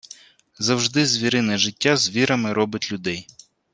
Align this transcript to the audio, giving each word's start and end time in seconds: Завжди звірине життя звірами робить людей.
Завжди 0.59 1.05
звірине 1.05 1.57
життя 1.57 1.97
звірами 1.97 2.53
робить 2.53 2.91
людей. 2.91 3.27